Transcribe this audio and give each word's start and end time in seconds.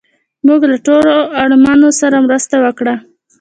موږ 0.47 0.61
له 0.71 0.77
ټولو 0.87 1.13
اړمنو 1.41 1.89
سره 2.01 2.17
مرسته 2.25 2.55
وکړه 2.65 2.95